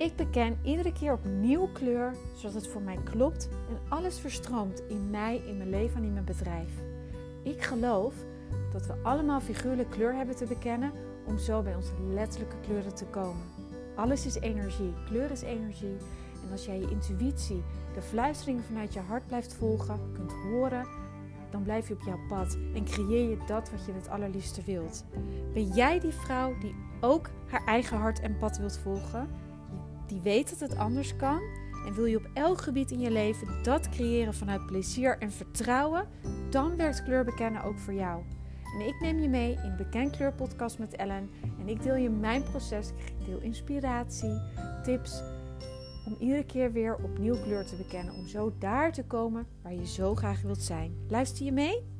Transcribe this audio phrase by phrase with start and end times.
[0.00, 5.10] Ik beken iedere keer opnieuw kleur, zodat het voor mij klopt en alles verstroomt in
[5.10, 6.70] mij, in mijn leven en in mijn bedrijf.
[7.42, 8.14] Ik geloof
[8.72, 10.92] dat we allemaal figuurlijk kleur hebben te bekennen
[11.26, 13.42] om zo bij onze letterlijke kleuren te komen.
[13.96, 15.96] Alles is energie, kleur is energie.
[16.44, 17.62] En als jij je intuïtie,
[17.94, 20.86] de fluisteringen vanuit je hart blijft volgen, kunt horen,
[21.50, 25.04] dan blijf je op jouw pad en creëer je dat wat je het allerliefste wilt.
[25.52, 29.28] Ben jij die vrouw die ook haar eigen hart en pad wilt volgen?
[30.10, 31.40] Die weet dat het anders kan?
[31.86, 36.08] En wil je op elk gebied in je leven dat creëren vanuit plezier en vertrouwen?
[36.50, 38.22] Dan werkt kleur bekennen ook voor jou.
[38.74, 41.30] En ik neem je mee in de Beken Kleur podcast met Ellen.
[41.58, 42.88] En ik deel je mijn proces.
[42.88, 44.40] Ik deel inspiratie,
[44.82, 45.22] tips
[46.06, 48.14] om iedere keer weer opnieuw kleur te bekennen.
[48.14, 50.94] Om zo daar te komen waar je zo graag wilt zijn.
[51.08, 51.99] Luister je mee?